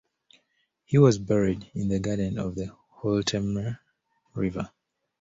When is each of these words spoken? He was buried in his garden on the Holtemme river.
He 0.83 0.97
was 0.97 1.19
buried 1.19 1.69
in 1.75 1.91
his 1.91 1.99
garden 1.99 2.39
on 2.39 2.55
the 2.55 2.75
Holtemme 3.03 3.77
river. 4.33 4.71